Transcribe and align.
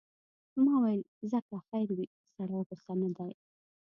ما 0.63 0.73
ویل 0.81 1.01
ځه 1.31 1.39
که 1.47 1.57
خیر 1.67 1.89
وي، 1.97 2.07
سړی 2.35 2.59
غوسه 2.67 2.93
نه 3.01 3.09
دی. 3.17 3.31